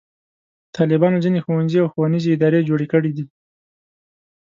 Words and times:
طالبانو 0.75 1.17
ځینې 1.25 1.39
ښوونځي 1.45 1.77
او 1.83 1.87
ښوونیزې 1.93 2.29
ادارې 2.35 2.65
جوړې 2.69 2.87
کړې 2.93 3.11
دي. 3.17 3.25